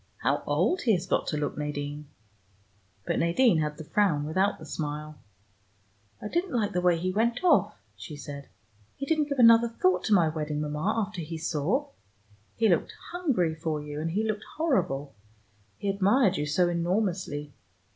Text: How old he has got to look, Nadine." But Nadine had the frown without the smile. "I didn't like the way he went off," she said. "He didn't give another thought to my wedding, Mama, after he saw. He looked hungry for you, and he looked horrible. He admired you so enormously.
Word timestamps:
How 0.23 0.41
old 0.47 0.81
he 0.81 0.93
has 0.93 1.05
got 1.05 1.27
to 1.27 1.37
look, 1.37 1.55
Nadine." 1.59 2.09
But 3.05 3.19
Nadine 3.19 3.59
had 3.59 3.77
the 3.77 3.83
frown 3.83 4.23
without 4.25 4.57
the 4.57 4.65
smile. 4.65 5.19
"I 6.19 6.27
didn't 6.27 6.55
like 6.55 6.71
the 6.73 6.81
way 6.81 6.97
he 6.97 7.11
went 7.11 7.43
off," 7.43 7.75
she 7.95 8.15
said. 8.15 8.49
"He 8.95 9.05
didn't 9.05 9.25
give 9.29 9.37
another 9.37 9.67
thought 9.69 10.03
to 10.05 10.13
my 10.15 10.27
wedding, 10.27 10.59
Mama, 10.59 11.01
after 11.05 11.21
he 11.21 11.37
saw. 11.37 11.89
He 12.55 12.67
looked 12.67 12.95
hungry 13.11 13.53
for 13.53 13.79
you, 13.79 14.01
and 14.01 14.09
he 14.09 14.23
looked 14.27 14.45
horrible. 14.57 15.13
He 15.77 15.87
admired 15.87 16.35
you 16.35 16.47
so 16.47 16.67
enormously. 16.67 17.53